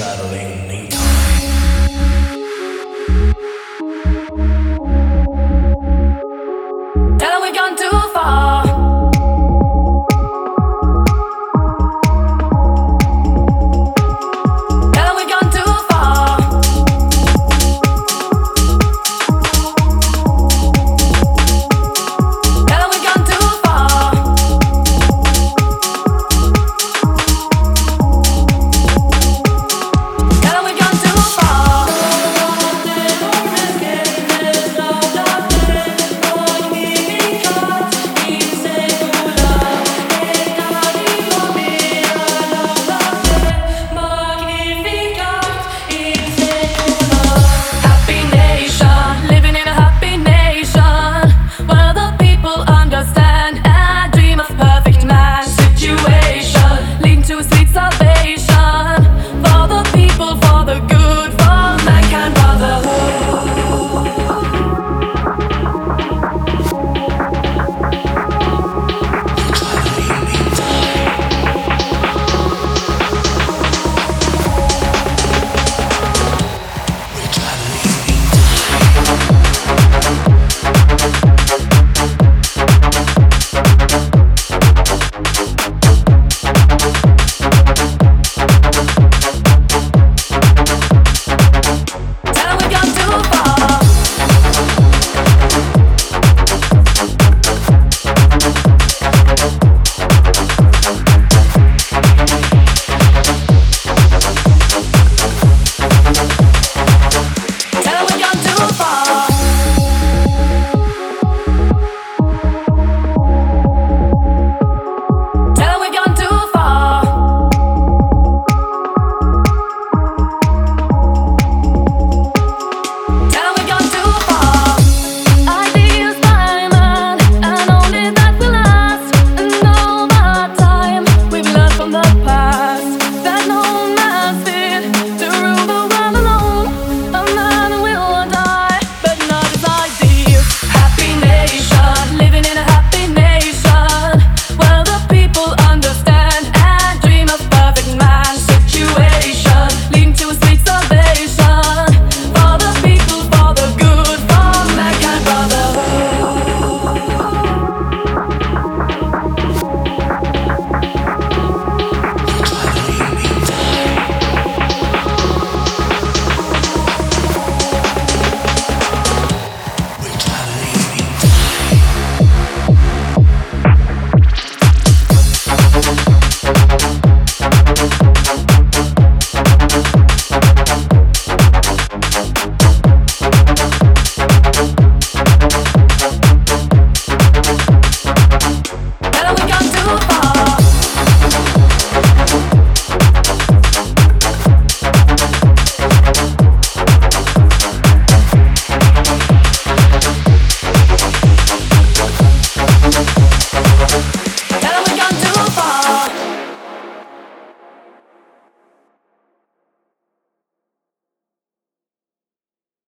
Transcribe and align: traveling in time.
traveling 0.00 0.70
in 0.70 0.88
time. 0.88 1.19